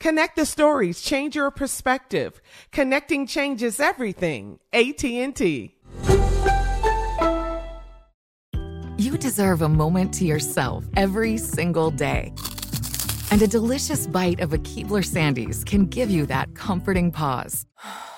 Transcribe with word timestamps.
Connect 0.00 0.36
the 0.36 0.46
stories, 0.46 1.00
change 1.02 1.34
your 1.34 1.50
perspective. 1.50 2.40
Connecting 2.70 3.26
changes 3.26 3.80
everything. 3.80 4.60
AT&T. 4.72 5.74
You 8.96 9.18
deserve 9.18 9.62
a 9.62 9.68
moment 9.68 10.14
to 10.14 10.24
yourself 10.24 10.84
every 10.96 11.36
single 11.36 11.90
day. 11.90 12.32
And 13.30 13.42
a 13.42 13.48
delicious 13.48 14.06
bite 14.06 14.40
of 14.40 14.52
a 14.52 14.58
Keebler 14.58 15.04
Sandies 15.04 15.66
can 15.66 15.86
give 15.86 16.10
you 16.10 16.26
that 16.26 16.54
comforting 16.54 17.10
pause. 17.10 17.66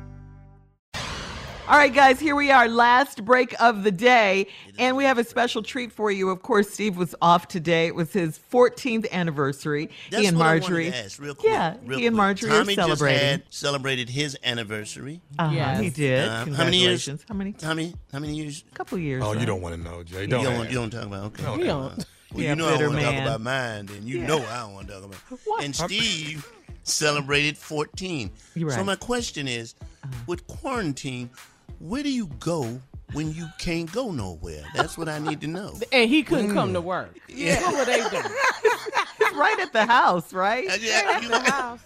All 1.71 1.77
right, 1.77 1.93
guys, 1.93 2.19
here 2.19 2.35
we 2.35 2.51
are, 2.51 2.67
last 2.67 3.23
break 3.23 3.55
of 3.61 3.83
the 3.85 3.91
day, 3.91 4.47
and 4.77 4.97
we 4.97 5.05
have 5.05 5.17
a 5.17 5.23
special 5.23 5.63
treat 5.63 5.93
for 5.93 6.11
you. 6.11 6.29
Of 6.29 6.41
course, 6.41 6.69
Steve 6.69 6.97
was 6.97 7.15
off 7.21 7.47
today. 7.47 7.87
It 7.87 7.95
was 7.95 8.11
his 8.11 8.37
14th 8.51 9.09
anniversary. 9.09 9.89
That's 10.09 10.23
he 10.23 10.27
and 10.27 10.37
what 10.37 10.43
Marjorie. 10.43 10.87
I 10.87 10.91
to 10.91 10.97
ask 10.97 11.21
real 11.21 11.33
quick. 11.33 11.49
Yeah, 11.49 11.77
real 11.85 11.97
he 11.97 12.07
and 12.07 12.13
quick. 12.13 12.17
Marjorie 12.17 12.49
Tommy 12.49 12.73
are 12.73 12.75
celebrating. 12.75 13.19
Just 13.19 13.31
had 13.31 13.43
celebrated 13.53 14.09
his 14.09 14.37
anniversary. 14.43 15.21
Uh-huh, 15.39 15.53
Yes. 15.55 15.79
he 15.79 15.89
did. 15.91 16.27
Uh, 16.27 16.45
how 16.47 16.65
many 16.65 16.77
years? 16.77 17.05
Congratulations. 17.05 17.25
How 17.29 17.35
many? 17.35 17.55
How 17.61 17.73
many? 17.73 17.93
How 18.11 18.19
many 18.19 18.35
years? 18.35 18.65
A 18.69 18.75
couple 18.75 18.97
years. 18.97 19.23
Oh, 19.25 19.31
you 19.31 19.45
don't 19.45 19.61
want 19.61 19.73
to 19.73 19.81
know, 19.81 20.03
Jay. 20.03 20.27
Don't. 20.27 20.43
don't, 20.43 20.67
you 20.67 20.75
don't 20.75 20.89
talk 20.89 21.05
about. 21.05 21.23
Okay. 21.27 21.43
No, 21.43 21.55
He 21.55 21.63
don't. 21.63 22.05
Well, 22.33 22.43
Yeah, 22.43 22.49
you 22.49 22.55
know 22.57 22.67
I 22.67 22.85
want 22.85 22.99
to 22.99 23.01
talk 23.05 23.15
about 23.15 23.39
mine, 23.41 23.85
then 23.85 24.05
you 24.05 24.19
Yeah. 24.19 24.27
know 24.27 24.39
I 24.45 24.59
don't 24.59 24.73
want 24.73 24.87
to 24.89 24.93
talk 24.95 25.03
about. 25.05 25.19
What? 25.45 25.63
And 25.63 25.73
Steve 25.73 26.51
celebrated 26.83 27.57
14. 27.57 28.29
You're 28.55 28.71
So 28.71 28.83
my 28.83 28.97
question 28.97 29.47
is, 29.47 29.75
with 30.27 30.45
quarantine, 30.47 31.29
where 31.81 32.03
do 32.03 32.11
you 32.11 32.27
go 32.39 32.81
when 33.13 33.33
you 33.33 33.47
can't 33.59 33.91
go 33.91 34.11
nowhere? 34.11 34.63
That's 34.75 34.97
what 34.97 35.09
I 35.09 35.19
need 35.19 35.41
to 35.41 35.47
know. 35.47 35.77
And 35.91 36.09
he 36.09 36.23
couldn't 36.23 36.53
come 36.53 36.73
to 36.73 36.81
work. 36.81 37.17
Yeah. 37.27 37.61
What 37.63 37.75
were 37.79 37.85
they 37.85 37.97
doing? 38.09 38.35
right 39.35 39.59
at 39.59 39.71
the 39.73 39.85
house, 39.85 40.33
right? 40.33 40.69
Uh, 40.69 40.77
yeah, 40.81 41.19
you- 41.21 41.29
the 41.29 41.39
house. 41.39 41.79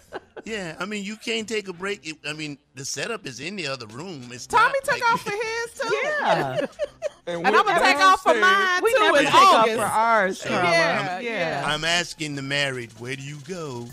yeah, 0.44 0.74
I 0.80 0.84
mean, 0.84 1.04
you 1.04 1.16
can't 1.16 1.48
take 1.48 1.68
a 1.68 1.72
break. 1.72 2.06
It- 2.06 2.18
I 2.28 2.32
mean, 2.32 2.58
the 2.74 2.84
setup 2.84 3.26
is 3.26 3.40
in 3.40 3.56
the 3.56 3.66
other 3.68 3.86
room. 3.86 4.28
It's 4.32 4.46
Tommy 4.46 4.72
not 4.74 4.84
took 4.84 5.00
like- 5.00 5.12
off 5.12 5.20
for 5.22 5.30
his 5.30 5.80
too. 5.80 5.96
Yeah. 5.96 6.66
And 7.28 7.44
I'm 7.46 7.52
gonna 7.52 7.80
take 7.80 7.96
off 7.96 8.22
for 8.22 8.34
mine 8.34 8.82
we 8.84 8.92
too 8.92 9.00
never 9.00 9.18
in 9.18 9.24
take 9.24 9.34
off 9.34 9.54
August. 9.64 9.78
for 9.78 9.84
ours, 9.84 10.42
Carla. 10.42 10.70
Yeah, 10.70 11.18
yeah. 11.20 11.62
I'm 11.66 11.84
asking 11.84 12.36
the 12.36 12.42
married, 12.42 12.92
where 12.98 13.16
do 13.16 13.22
you 13.22 13.38
go? 13.48 13.88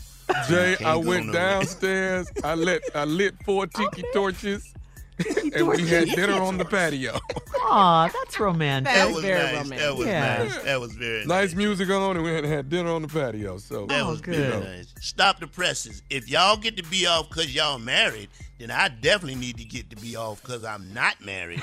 Jay, 0.48 0.76
I 0.86 0.96
went 0.96 1.28
nowhere. 1.28 1.42
downstairs. 1.42 2.28
I 2.44 2.54
lit 2.56 2.84
I 2.96 3.06
lit 3.06 3.34
four 3.46 3.66
tiki 3.68 4.04
torches, 4.14 4.72
and 5.56 5.68
we 5.68 5.88
had 5.88 6.08
dinner 6.10 6.42
on 6.42 6.58
the 6.58 6.66
patio. 6.66 7.20
Aw, 7.66 8.08
that's 8.08 8.40
romantic. 8.40 8.94
That 8.94 9.12
was 9.12 9.22
very 9.24 9.42
nice. 9.44 9.54
romantic. 9.64 9.80
That 9.80 9.96
was 9.98 10.08
Yeah. 10.08 10.38
nice. 10.44 10.58
That 10.64 10.80
was 10.82 10.94
very 10.94 11.26
nice 11.26 11.54
music 11.56 11.90
on, 11.90 12.16
and 12.18 12.26
we 12.26 12.32
had 12.34 12.44
had 12.46 12.70
dinner 12.70 12.92
on 12.92 13.02
the 13.04 13.08
patio. 13.08 13.58
So 13.58 13.86
That 13.88 14.02
Oh, 14.02 14.10
was 14.12 14.22
good. 14.22 14.36
very 14.36 14.78
nice. 14.78 14.94
Stop 15.02 15.40
the 15.40 15.48
presses. 15.48 16.02
If 16.10 16.30
y'all 16.30 16.58
get 16.58 16.78
to 16.78 16.84
be 16.84 17.06
off 17.06 17.30
because 17.30 17.54
y'all 17.54 17.80
married, 17.80 18.30
then 18.64 18.72
I 18.72 18.88
definitely 18.88 19.36
need 19.36 19.58
to 19.58 19.66
get 19.66 19.90
to 19.90 19.98
be 19.98 20.16
off 20.16 20.42
because 20.42 20.64
I'm 20.64 20.94
not 20.94 21.20
married. 21.20 21.62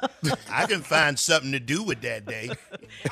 I 0.50 0.66
can 0.66 0.80
find 0.80 1.16
something 1.16 1.52
to 1.52 1.60
do 1.60 1.84
with 1.84 2.00
that 2.00 2.26
day. 2.26 2.50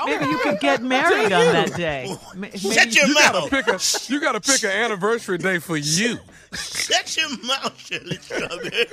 Maybe 0.05 0.25
you 0.25 0.39
could 0.39 0.59
get 0.59 0.83
married 0.83 1.33
on 1.33 1.53
that 1.53 1.73
day. 1.77 2.09
Ma- 2.35 2.41
maybe 2.41 2.59
Shut 2.59 2.93
your 2.93 3.07
you 3.07 3.15
gotta 3.15 3.49
pick 3.49 3.69
a 3.69 3.79
you 4.13 4.21
gotta 4.21 4.41
pick 4.41 4.65
an 4.65 4.71
anniversary 4.71 5.39
day 5.39 5.61
for 5.61 5.77
you. 5.77 6.19
Shut 6.53 7.17
your 7.17 7.29
mouth, 7.45 7.79
Shirley 7.79 8.17
Strawberry. 8.17 8.89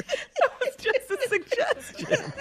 It's 0.62 0.84
just 0.84 1.12
a 1.12 1.28
suggestion. 1.28 2.34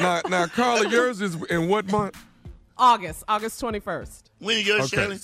Now, 0.00 0.20
now, 0.28 0.46
Carla, 0.46 0.88
yours 0.88 1.20
is 1.20 1.36
in 1.44 1.68
what 1.68 1.88
month? 1.92 2.16
August, 2.76 3.22
August 3.28 3.60
21st. 3.62 4.22
When 4.40 4.56
is 4.56 4.66
yours, 4.66 4.92
Okay, 4.92 4.96
Shirley? 4.96 5.18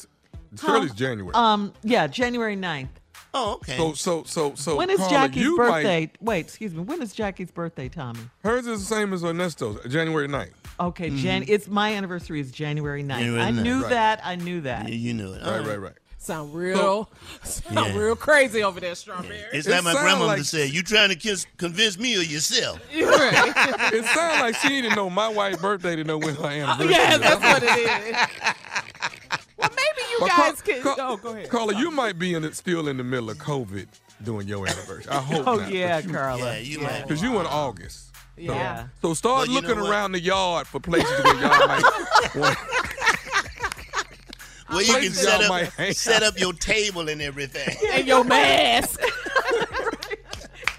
Shirley's 0.61 0.95
January. 0.95 1.35
Um, 1.35 1.73
yeah, 1.83 2.07
January 2.07 2.57
9th. 2.57 2.89
Oh, 3.37 3.55
okay. 3.55 3.77
so, 3.77 3.93
so, 3.95 4.23
so, 4.25 4.55
so. 4.55 4.77
When 4.77 4.89
is 4.91 4.99
Carla, 4.99 5.13
Jackie's 5.13 5.57
birthday? 5.57 6.01
Might, 6.01 6.23
Wait, 6.23 6.39
excuse 6.41 6.73
me. 6.73 6.83
When 6.83 7.03
is 7.03 7.13
Jackie's 7.13 7.51
birthday, 7.51 7.89
Tommy? 7.89 8.21
hers 8.45 8.67
is 8.67 8.81
the 8.89 8.95
same 8.95 9.13
as 9.13 9.25
Ernesto's, 9.25 9.81
January 9.91 10.29
9th. 10.29 10.51
Okay, 10.79 11.09
mm-hmm. 11.09 11.17
Jan. 11.19 11.45
It's 11.49 11.67
my 11.69 11.95
anniversary 11.95 12.41
is 12.41 12.51
January 12.53 13.03
9th. 13.03 13.19
January 13.19 13.41
I 13.43 13.51
knew 13.51 13.83
Right. 13.83 13.91
that. 13.91 14.21
I 14.25 14.37
knew 14.37 14.61
that. 14.63 14.89
Yeah, 14.89 14.95
you 14.95 15.15
knew 15.15 15.33
it. 15.33 15.43
All 15.43 15.51
Right, 15.51 15.61
uh-huh. 15.61 15.69
right, 15.71 15.81
right. 15.81 15.93
Sound 16.19 16.55
real, 16.55 17.11
sound 17.43 17.95
Yeah. 17.95 17.99
real 17.99 18.17
crazy 18.17 18.63
over 18.63 18.81
there, 18.81 18.95
Strawberry. 18.95 19.37
It's 19.53 19.67
It 19.67 19.73
like 19.73 19.85
my 19.85 19.93
sound 19.93 20.05
grandmother 20.05 20.37
like- 20.39 20.45
said, 20.45 20.71
you 20.71 20.83
trying 20.83 21.11
to 21.11 21.17
kiss, 21.17 21.45
convince 21.59 21.99
me 21.99 22.17
or 22.17 22.23
yourself? 22.23 22.81
It 22.91 24.05
sounds 24.07 24.41
like 24.41 24.55
she 24.57 24.69
didn't 24.81 24.97
know 24.97 25.11
my 25.11 25.29
wife's 25.29 25.61
birthday 25.61 25.97
to 25.97 26.05
know 26.05 26.17
when 26.17 26.35
her 26.37 26.47
anniversary. 26.47 26.93
yeah, 26.93 27.15
is. 27.15 27.21
that's 27.21 27.43
what 27.43 27.63
it 27.63 27.79
is. 27.79 28.55
Well, 30.21 30.21
maybe 30.21 30.21
you 30.21 30.21
But 30.21 30.29
guys 30.29 30.63
Car- 30.63 30.75
can. 30.75 30.83
Car- 30.83 30.97
oh, 30.99 31.17
go 31.17 31.29
ahead. 31.35 31.49
Carla, 31.51 31.75
you 31.79 31.91
might 31.91 32.19
be 32.19 32.35
in 32.35 32.45
it 32.45 32.55
still 32.57 32.89
in 32.89 32.97
the 32.97 33.05
middle 33.05 33.31
of 33.31 33.39
COVID 33.39 33.87
doing 34.23 34.47
your 34.49 34.67
anniversary. 34.67 35.11
I 35.11 35.21
hope 35.21 35.47
Oh 35.47 35.57
not. 35.57 35.73
yeah, 35.73 35.97
but 36.01 36.05
you, 36.09 36.15
Carla. 36.15 36.39
Yeah, 36.55 36.59
you 36.59 36.79
might. 36.81 37.03
Because 37.03 37.23
you 37.23 37.39
in 37.41 37.47
August. 37.47 38.11
Yeah. 38.37 38.89
So 39.01 39.15
start 39.15 39.47
Well, 39.49 39.61
looking 39.63 39.79
around 39.79 40.13
the 40.13 40.21
yard 40.21 40.67
for 40.67 40.81
places 40.81 41.11
where 41.23 41.35
y'all 41.37 41.67
might 41.69 41.83
want. 42.35 42.59
Well, 44.71 44.83
you 44.83 44.95
can 44.95 45.13
set 45.13 45.43
up 45.43 45.71
set 45.93 46.23
up 46.23 46.39
your 46.41 46.53
table 46.53 47.09
and 47.09 47.21
everything. 47.23 47.77
And 47.93 48.07
your 48.09 48.25
mask. 48.25 49.01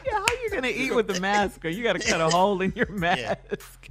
Yeah, 0.06 0.12
how 0.12 0.26
you 0.44 0.50
gonna 0.52 0.68
eat 0.68 0.94
with 0.94 1.08
the 1.08 1.20
mask? 1.22 1.64
Or 1.64 1.70
you 1.70 1.82
got 1.84 1.94
to 1.94 2.00
cut 2.00 2.20
a 2.20 2.30
hole 2.30 2.62
in 2.62 2.74
your 2.76 2.90
mask. 2.92 3.38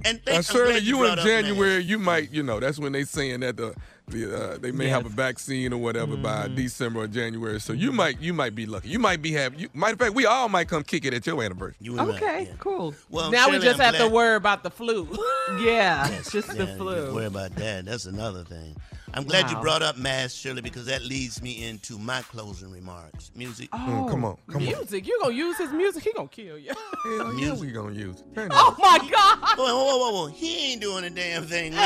And 0.03 0.17
Now, 0.17 0.21
thank, 0.25 0.27
uh, 0.27 0.31
I'm 0.37 0.43
Shirley, 0.43 0.79
you 0.79 1.03
in 1.05 1.17
January, 1.17 1.75
masks. 1.77 1.89
you 1.89 1.99
might, 1.99 2.31
you 2.31 2.43
know, 2.43 2.59
that's 2.59 2.77
when 2.77 2.91
they 2.91 3.03
saying 3.03 3.39
that 3.41 3.57
the, 3.57 3.69
the 3.69 3.75
uh, 4.13 4.57
they 4.59 4.71
may 4.71 4.87
have 4.87 5.05
a 5.05 5.09
vaccine 5.09 5.73
or 5.73 5.77
whatever 5.77 6.15
by 6.17 6.45
Mm-hmm. 6.45 6.55
December 6.55 7.01
or 7.01 7.07
January. 7.07 7.59
So 7.59 7.73
you 7.73 7.91
might, 7.91 8.19
you 8.19 8.33
might 8.33 8.53
be 8.55 8.65
lucky. 8.65 8.89
You 8.89 8.99
might 8.99 9.21
be 9.21 9.31
have. 9.33 9.59
You, 9.59 9.69
matter 9.73 9.93
of 9.93 9.99
fact, 9.99 10.13
we 10.13 10.25
all 10.25 10.47
might 10.49 10.67
come 10.67 10.83
kick 10.83 11.05
it 11.05 11.13
at 11.13 11.25
your 11.25 11.41
anniversary. 11.41 11.75
You 11.79 11.97
and 11.99 12.11
I, 12.11 12.15
Okay, 12.15 12.43
yeah. 12.49 12.53
cool. 12.59 12.93
Well, 13.09 13.31
now 13.31 13.49
we 13.49 13.59
just 13.59 13.79
I'm 13.79 13.93
have 13.93 13.97
to 13.97 14.07
worry 14.13 14.35
about 14.35 14.63
the 14.63 14.69
flu. 14.71 15.07
Yeah, 15.59 16.07
it's 16.09 16.31
just 16.31 16.47
the 16.49 16.55
Yeah, 16.57 16.65
Don't 16.65 16.77
flu. 16.77 17.13
worry 17.13 17.25
about 17.27 17.53
that. 17.55 17.85
That's 17.85 18.05
another 18.07 18.43
thing. 18.43 18.75
I'm 19.15 19.23
glad 19.23 19.49
you 19.49 19.57
brought 19.61 19.81
up 19.81 19.97
masks, 19.97 20.37
Shirley, 20.37 20.61
because 20.61 20.85
that 20.87 21.01
leads 21.03 21.41
me 21.41 21.65
into 21.67 21.97
my 21.97 22.21
closing 22.23 22.69
remarks. 22.69 23.31
Music. 23.33 23.71
Mm, 23.71 24.09
come 24.09 24.25
on, 24.25 24.37
come 24.47 24.57
on. 24.57 24.63
music. 24.63 25.07
You 25.07 25.17
gonna 25.21 25.33
use 25.33 25.57
his 25.57 25.71
music? 25.71 26.03
He 26.03 26.11
gonna 26.13 26.27
kill 26.27 26.57
you. 26.57 26.71
Hell 27.03 27.33
yeah, 27.39 27.53
we 27.53 27.71
gonna 27.71 27.93
use 27.95 28.19
it. 28.19 28.47
Oh 28.51 28.75
my 28.77 28.97
God. 29.09 29.57
Whoa, 29.57 29.65
whoa, 29.65 29.85
whoa, 29.85 29.97
whoa, 29.97 30.11
whoa. 30.23 30.27
He 30.27 30.73
ain't 30.73 30.81
doing 30.81 31.05
a 31.05 31.09
damn 31.09 31.43
thing. 31.43 31.73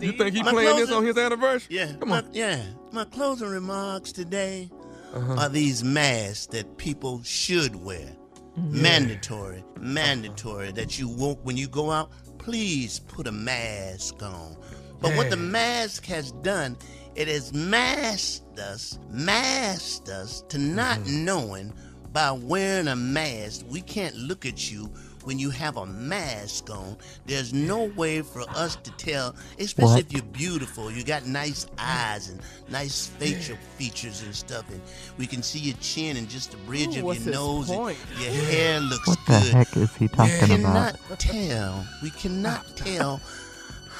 You 0.00 0.12
think 0.12 0.34
he 0.34 0.42
My 0.42 0.52
playing 0.52 0.76
this 0.76 0.90
on 0.90 1.04
his 1.04 1.16
anniversary? 1.18 1.76
Yeah, 1.76 1.92
Come 2.00 2.08
my, 2.08 2.18
on. 2.18 2.28
yeah. 2.32 2.62
My 2.92 3.04
closing 3.04 3.48
remarks 3.48 4.12
today 4.12 4.70
Uh-huh. 5.12 5.34
are 5.38 5.48
these 5.48 5.84
masks 5.84 6.46
that 6.46 6.76
people 6.78 7.22
should 7.22 7.76
wear. 7.76 8.08
Mandatory, 8.56 9.62
mandatory 9.78 10.72
that 10.72 10.98
you 10.98 11.08
won't 11.08 11.40
when 11.44 11.56
you 11.56 11.68
go 11.68 11.90
out. 11.92 12.10
Please 12.38 12.98
put 13.00 13.26
a 13.28 13.32
mask 13.32 14.20
on. 14.22 14.56
But 15.00 15.16
what 15.16 15.30
the 15.30 15.36
mask 15.36 16.04
has 16.06 16.32
done, 16.32 16.76
it 17.14 17.28
has 17.28 17.52
masked 17.52 18.58
us, 18.58 18.98
masked 19.10 20.08
us 20.08 20.42
to 20.48 20.58
not 20.58 20.98
Mm-hmm. 21.00 21.24
knowing 21.24 21.72
by 22.12 22.32
wearing 22.32 22.88
a 22.88 22.96
mask. 22.96 23.64
We 23.68 23.80
can't 23.82 24.16
look 24.16 24.44
at 24.46 24.70
you 24.72 24.90
when 25.24 25.38
you 25.38 25.50
have 25.50 25.76
a 25.76 25.84
mask 25.84 26.70
on. 26.70 26.96
There's 27.26 27.52
no 27.52 27.84
way 27.96 28.22
for 28.22 28.42
us 28.56 28.76
to 28.76 28.90
tell, 28.92 29.36
especially 29.58 30.00
if 30.00 30.12
you're 30.12 30.22
beautiful, 30.22 30.90
you 30.90 31.04
got 31.04 31.26
nice 31.26 31.66
eyes 31.78 32.30
and 32.30 32.40
nice 32.70 33.06
facial 33.08 33.56
features 33.76 34.22
and 34.22 34.34
stuff, 34.34 34.64
and 34.70 34.80
we 35.18 35.26
can 35.26 35.42
see 35.42 35.58
your 35.58 35.76
chin 35.80 36.16
and 36.16 36.28
just 36.30 36.52
the 36.52 36.56
bridge 36.58 36.96
Ooh, 36.96 37.10
of 37.10 37.24
your 37.24 37.32
nose. 37.34 37.68
and? 37.68 37.78
Your 38.18 38.32
hair 38.32 38.80
looks 38.80 39.04
good. 39.04 39.16
What 39.18 39.26
the 39.26 39.38
heck 39.40 39.76
is 39.76 39.94
he 39.96 40.08
talking 40.08 40.60
about? 40.64 40.94
We 41.10 41.16
cannot 41.16 41.20
tell. 41.20 41.86
We 42.02 42.10
cannot 42.10 42.66
tell 42.76 43.20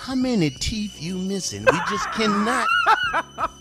how 0.09 0.15
many 0.15 0.49
teeth 0.49 1.03
you 1.03 1.19
missing. 1.19 1.67
We 1.71 1.79
just 1.91 2.11
cannot. 2.13 2.67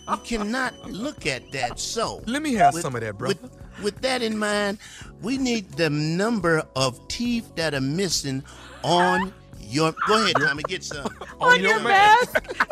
We 0.10 0.18
cannot 0.24 0.90
look 0.90 1.26
at 1.28 1.52
that. 1.52 1.78
So 1.78 2.22
Let 2.26 2.42
me 2.42 2.54
have 2.54 2.74
some 2.74 2.96
of 2.96 3.02
that, 3.02 3.18
brother. 3.18 3.36
With, 3.42 3.84
with 3.84 4.02
that 4.02 4.22
in 4.22 4.38
mind, 4.38 4.78
we 5.22 5.38
need 5.38 5.70
the 5.74 5.90
number 5.90 6.64
of 6.74 7.06
teeth 7.10 7.54
that 7.56 7.74
are 7.74 7.82
missing 7.82 8.46
on 8.82 9.34
your. 9.60 9.94
Go 10.08 10.24
ahead, 10.24 10.38
Tommy. 10.40 10.64
Get 10.70 10.86
some. 10.86 11.14
on 11.42 11.62
your 11.62 11.82
mask. 11.82 12.56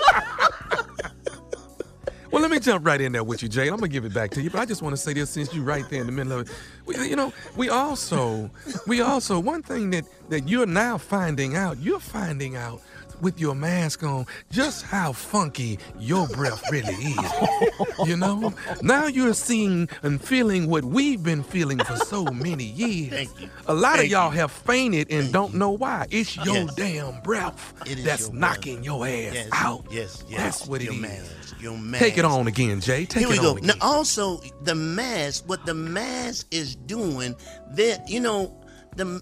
Well, 2.32 2.42
let 2.42 2.52
me 2.52 2.60
jump 2.60 2.86
right 2.86 3.00
in 3.00 3.14
there 3.14 3.24
with 3.24 3.42
you, 3.44 3.48
Jay. 3.48 3.70
I'm 3.70 3.78
gonna 3.78 3.88
give 3.88 4.04
it 4.04 4.14
back 4.14 4.30
to 4.32 4.42
you, 4.42 4.50
but 4.50 4.60
I 4.60 4.66
just 4.66 4.82
want 4.82 4.92
to 4.92 5.02
say 5.02 5.14
this 5.14 5.30
since 5.30 5.54
you're 5.54 5.64
right 5.64 5.88
there 5.90 6.02
in 6.02 6.06
the 6.06 6.12
middle 6.12 6.34
of 6.34 6.50
it. 6.50 6.54
We, 6.86 7.08
you 7.08 7.16
know, 7.16 7.32
we 7.56 7.70
also, 7.70 8.52
we 8.88 9.00
also, 9.00 9.40
one 9.40 9.64
thing 9.64 9.92
that 9.92 10.04
that 10.28 10.46
you're 10.50 10.66
now 10.66 10.98
finding 10.98 11.56
out, 11.56 11.78
you're 11.78 11.98
finding 11.98 12.58
out 12.58 12.82
with 13.22 13.40
your 13.40 13.56
mask 13.56 14.04
on 14.04 14.26
just 14.52 14.84
how 14.84 15.12
funky 15.14 15.80
your 16.00 16.28
breath 16.28 16.62
really 16.72 16.94
is. 16.94 18.08
You 18.08 18.18
know, 18.18 18.54
now 18.82 19.08
you're 19.08 19.34
seeing 19.34 19.90
and 20.04 20.22
feeling 20.22 20.68
what 20.68 20.84
we've 20.86 21.22
been 21.24 21.44
feeling 21.44 21.80
for 21.80 21.96
so 21.98 22.26
many 22.26 22.64
years. 22.66 23.10
Thank 23.12 23.42
you. 23.42 23.50
A 23.68 23.74
lot 23.74 24.00
of 24.00 24.06
y'all 24.08 24.32
you. 24.32 24.40
have 24.40 24.52
fainted 24.52 25.12
and 25.12 25.32
don't 25.32 25.54
know 25.56 25.72
why. 25.72 26.08
It's 26.12 26.36
your 26.38 26.56
Yes. 26.56 26.76
damn 26.76 27.22
breath 27.22 27.74
that's 27.80 27.98
your 27.98 28.30
breath. 28.32 28.34
knocking 28.34 28.84
your 28.84 29.06
ass 29.06 29.34
Yes, 29.34 29.50
out. 29.54 29.86
yes, 29.92 30.24
yes. 30.28 30.38
That's 30.40 30.68
what 30.68 30.82
it 30.82 30.86
your 30.94 31.06
is. 31.06 31.56
Your 31.60 31.78
mask. 31.78 32.04
Take 32.04 32.18
it 32.18 32.26
on 32.26 32.48
again, 32.48 32.80
Jay. 32.82 33.06
Take 33.06 33.22
Here 33.22 33.30
we 33.30 33.36
it 33.38 33.42
go. 33.42 33.52
on 33.58 33.62
Now, 33.66 33.74
also, 33.82 34.40
the 34.64 34.76
mask, 34.76 35.48
what 35.48 35.66
the 35.66 35.74
mask 35.74 36.48
is 36.52 36.76
doing, 36.76 37.36
that 37.72 38.08
you 38.10 38.20
know, 38.20 38.56
the 38.96 39.22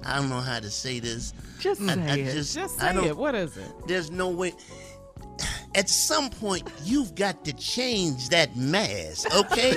I 0.04 0.16
don't 0.16 0.30
know 0.30 0.40
how 0.40 0.60
to 0.60 0.70
say 0.70 0.98
this. 0.98 1.34
Just 1.58 1.82
I, 1.82 1.92
I 1.92 1.96
say 1.96 2.20
it. 2.22 2.32
just, 2.32 2.54
Just 2.54 2.82
I 2.82 2.88
say 2.88 2.94
don't, 2.94 3.04
it. 3.06 3.16
What 3.16 3.34
is 3.34 3.56
it? 3.56 3.70
There's 3.86 4.10
no 4.10 4.28
way. 4.28 4.54
At 5.74 5.88
some 5.88 6.30
point, 6.30 6.68
you've 6.84 7.14
got 7.14 7.44
to 7.44 7.52
change 7.52 8.30
that 8.30 8.56
mask, 8.56 9.34
okay? 9.36 9.76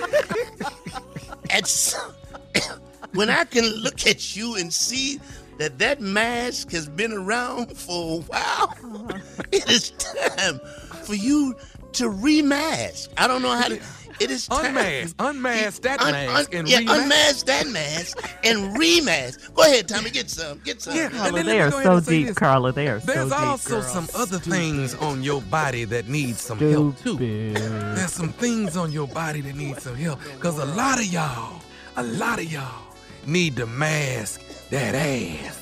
at 1.51 1.67
some, 1.67 2.13
when 3.13 3.29
I 3.29 3.43
can 3.45 3.65
look 3.65 4.07
at 4.07 4.35
you 4.35 4.55
and 4.55 4.73
see 4.73 5.19
that 5.59 5.77
that 5.79 6.01
mask 6.01 6.71
has 6.71 6.89
been 6.89 7.13
around 7.13 7.77
for 7.77 8.19
a 8.19 8.21
while, 8.21 8.75
uh-huh. 8.83 9.19
it 9.51 9.69
is 9.69 9.91
time 9.91 10.59
for 11.03 11.13
you 11.13 11.55
to 11.93 12.05
remask. 12.05 13.09
I 13.17 13.27
don't 13.27 13.41
know 13.41 13.51
how 13.51 13.67
to. 13.67 13.79
It 14.19 14.31
is 14.31 14.47
time. 14.47 14.65
Unmask, 14.77 15.15
unmask 15.19 15.81
that 15.83 16.01
Un- 16.01 16.11
mask 16.11 16.49
un- 16.53 16.59
and 16.59 16.69
yeah, 16.69 16.79
remask. 16.79 17.03
unmask 17.03 17.45
that 17.47 17.67
mask 17.67 18.17
and 18.43 18.75
remask. 18.77 19.53
Go 19.53 19.63
ahead, 19.63 19.87
Tommy, 19.87 20.09
get 20.09 20.29
some, 20.29 20.59
get 20.59 20.81
some. 20.81 20.95
Yeah, 20.95 21.05
and 21.05 21.13
Carla, 21.15 21.31
then 21.33 21.45
let 21.45 21.51
they 21.51 21.61
are 21.61 21.71
so 21.71 21.99
deep, 21.99 22.27
this. 22.27 22.37
Carla. 22.37 22.71
They 22.71 22.87
are 22.87 22.99
so 22.99 23.05
There's 23.13 23.29
deep. 23.29 23.39
also 23.39 23.69
girl. 23.69 23.81
some 23.81 24.07
other 24.15 24.39
things 24.39 24.95
on 24.95 25.23
your 25.23 25.41
body 25.43 25.83
that 25.85 26.07
need 26.07 26.35
some 26.35 26.59
help 26.59 26.97
too. 26.99 27.17
There's 27.17 28.11
some 28.13 28.29
things 28.33 28.77
on 28.77 28.91
your 28.91 29.07
body 29.07 29.41
that 29.41 29.55
need 29.55 29.79
some 29.81 29.95
help. 29.95 30.19
Cause 30.39 30.57
a 30.59 30.65
lot 30.65 30.99
of 30.99 31.05
y'all, 31.05 31.61
a 31.97 32.03
lot 32.03 32.39
of 32.39 32.51
y'all 32.51 32.83
need 33.25 33.55
to 33.57 33.65
mask 33.65 34.41
that 34.69 34.95
ass. 34.95 35.59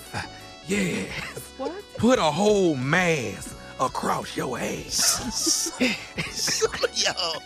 Yes. 0.68 1.10
What? 1.58 1.72
Put 1.98 2.18
a 2.20 2.24
whole 2.24 2.76
mask 2.76 3.58
across 3.80 4.38
your 4.38 4.58
ass. 4.60 5.72
Some 6.32 6.74
of 6.84 6.98
y'all, 6.98 7.42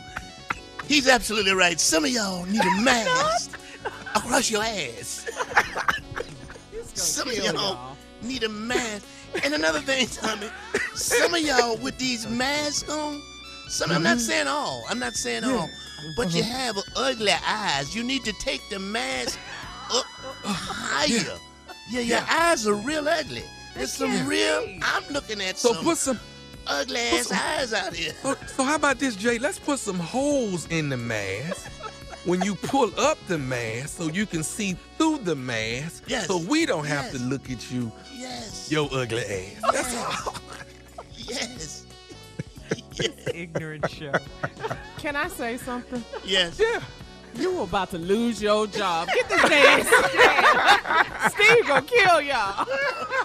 he's 0.88 1.08
absolutely 1.08 1.54
right. 1.54 1.80
Some 1.80 2.06
of 2.06 2.12
y'all 2.12 2.46
need 2.46 2.62
a 2.64 2.82
mask 2.82 3.60
across 4.16 4.50
your 4.50 4.64
ass. 4.64 5.28
Some 6.94 7.30
of 7.30 7.36
y'all, 7.38 7.54
y'all. 7.54 7.98
need 8.22 8.44
a 8.44 8.50
mask. 8.50 9.06
And 9.44 9.54
another 9.54 9.80
thing, 9.82 10.08
Tommy, 10.08 10.48
some 10.94 11.34
of 11.34 11.42
y'all 11.42 11.76
with 11.78 11.98
these 11.98 12.28
masks 12.30 12.90
on, 12.90 13.22
some 13.68 13.90
I'm 13.92 13.96
Mm-hmm. 13.98 14.04
not 14.04 14.20
saying 14.20 14.48
all, 14.48 14.84
I'm 14.90 15.00
not 15.00 15.14
saying 15.14 15.44
all, 15.44 15.68
but 16.16 16.34
you 16.34 16.44
have 16.44 16.78
ugly 16.96 17.32
eyes. 17.46 17.94
You 17.96 18.04
need 18.04 18.24
to 18.24 18.34
take 18.34 18.62
the 18.70 18.80
mask 18.80 19.38
up 19.92 20.06
higher. 20.44 21.38
Yeah, 21.90 22.00
your 22.02 22.22
eyes 22.30 22.66
are 22.68 22.76
real 22.76 23.08
ugly. 23.10 23.44
There's 23.76 23.92
some 23.92 24.26
real. 24.28 24.66
I'm 24.82 25.04
looking 25.12 25.42
at 25.42 25.58
So 25.58 25.74
some 25.74 25.84
put 25.84 25.98
some 25.98 26.20
ugly 26.68 27.00
ass 27.00 27.32
eyes 27.32 27.74
out 27.74 27.94
here. 27.96 28.14
So, 28.22 28.36
so 28.48 28.64
how 28.64 28.76
about 28.76 29.00
this, 29.00 29.16
Jay? 29.16 29.38
Let's 29.40 29.60
put 29.60 29.80
some 29.80 30.00
holes 30.00 30.68
in 30.70 30.90
the 30.90 30.98
mask 30.98 31.72
when 32.26 32.42
you 32.44 32.56
pull 32.56 32.92
up 33.00 33.18
the 33.28 33.38
mask 33.38 33.98
so 33.98 34.08
you 34.10 34.26
can 34.26 34.44
see 34.44 34.76
through 34.98 35.20
the 35.20 35.36
mask. 35.36 36.04
Yes. 36.08 36.28
So 36.28 36.38
we 36.40 36.66
don't 36.66 36.86
have 36.86 37.12
to 37.12 37.20
look 37.20 37.50
at 37.52 37.72
you, 37.72 37.92
Yes. 38.16 38.72
your 38.72 38.90
ugly 38.92 39.24
ass. 39.24 39.72
That's 39.72 39.96
all. 40.28 40.36
Yes. 41.16 41.86
ignorant 43.34 43.90
show. 43.90 44.14
Can 44.98 45.16
I 45.16 45.28
say 45.28 45.58
something? 45.58 46.04
Yes. 46.26 46.60
Yeah. 46.60 46.82
You 47.38 47.62
about 47.62 47.92
to 47.92 47.98
lose 47.98 48.42
your 48.42 48.68
job. 48.68 49.08
Get 49.14 49.28
this 49.30 49.50
man. 49.50 49.86
Steve 51.32 51.68
gonna 51.68 51.82
kill 51.86 52.22
y'all. 52.22 52.66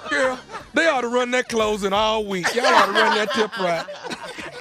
Girl, 0.08 0.38
they 0.74 0.86
ought 0.88 1.02
to 1.02 1.08
run 1.08 1.30
that 1.32 1.48
closing 1.48 1.92
all 1.92 2.24
week. 2.24 2.52
Y'all 2.54 2.66
ought 2.66 2.86
to 2.86 2.92
run 2.92 3.14
that 3.16 3.32
tip 3.32 3.56
right. 3.58 3.86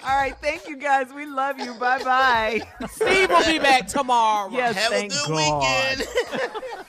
All 0.04 0.16
right, 0.18 0.36
thank 0.42 0.68
you 0.68 0.78
guys. 0.78 1.08
We 1.14 1.26
love 1.26 1.60
you. 1.60 1.74
Bye 1.76 2.04
bye. 2.04 2.62
Steve 2.92 3.30
will 3.30 3.46
be 3.46 3.60
back 3.60 3.88
tomorrow. 3.88 4.50
yes, 4.52 4.76
Have 4.76 4.92
thank 4.92 5.12
a 5.12 5.16
good 5.16 5.28
God. 5.28 5.98
weekend. 5.98 6.86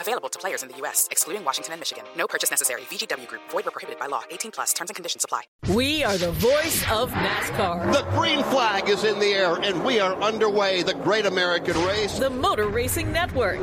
Available 0.00 0.28
to 0.30 0.38
players 0.38 0.62
in 0.62 0.68
the 0.70 0.76
U.S., 0.78 1.08
excluding 1.10 1.44
Washington 1.44 1.74
and 1.74 1.80
Michigan. 1.80 2.04
No 2.16 2.26
purchase 2.26 2.50
necessary. 2.50 2.82
VGW 2.82 3.26
Group, 3.26 3.42
void 3.50 3.66
or 3.66 3.70
prohibited 3.70 4.00
by 4.00 4.06
law. 4.06 4.22
18 4.30 4.50
plus 4.50 4.72
terms 4.72 4.90
and 4.90 4.94
conditions 4.94 5.24
apply. 5.24 5.42
We 5.74 6.02
are 6.04 6.16
the 6.16 6.32
voice 6.32 6.82
of 6.90 7.10
NASCAR. 7.10 7.92
The 7.92 8.02
green 8.16 8.42
flag 8.44 8.88
is 8.88 9.04
in 9.04 9.18
the 9.18 9.26
air, 9.26 9.56
and 9.56 9.84
we 9.84 10.00
are 10.00 10.14
underway. 10.22 10.82
The 10.82 10.94
great 10.94 11.26
American 11.26 11.76
race. 11.84 12.18
The 12.18 12.30
Motor 12.30 12.68
Racing 12.68 13.12
Network. 13.12 13.58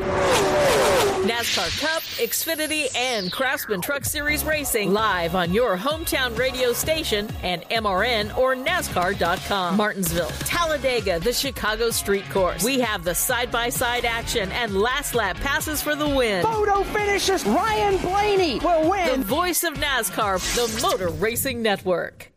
NASCAR 1.27 1.82
Cup, 1.82 2.03
Xfinity, 2.03 2.96
and 2.96 3.32
Craftsman 3.32 3.82
Truck 3.82 4.06
Series 4.06 4.46
Racing 4.46 4.94
live 4.94 5.36
on 5.36 5.51
your 5.53 5.75
hometown 5.75 6.38
radio 6.38 6.72
station 6.72 7.27
and 7.44 7.63
MRN 7.70 8.38
or 8.38 8.56
NASCAR.com. 8.56 9.75
Martinsville, 9.75 10.29
Talladega, 10.46 11.20
the 11.20 11.34
Chicago 11.34 11.89
Street 11.89 12.29
Course. 12.29 12.63
We 12.63 12.79
have 12.79 13.03
the 13.03 13.15
side 13.15 13.51
by 13.51 13.70
side 13.70 14.06
action 14.06 14.51
and 14.51 14.79
last 14.79 15.15
lap 15.15 15.38
passes 15.38 15.82
for 15.82 15.96
the 15.96 16.08
win. 16.27 16.43
Photo 16.43 16.84
finishes. 16.84 17.46
Ryan 17.46 17.98
Blaney 17.98 18.60
will 18.60 18.89
win. 18.89 19.19
The 19.19 19.25
voice 19.25 19.63
of 19.63 19.74
NASCAR, 19.75 20.39
the 20.55 20.81
Motor 20.81 21.10
Racing 21.10 21.62
Network. 21.62 22.31